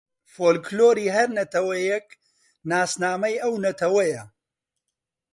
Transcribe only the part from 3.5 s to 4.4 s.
نەتەوەیە